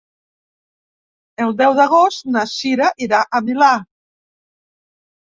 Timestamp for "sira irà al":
2.53-3.45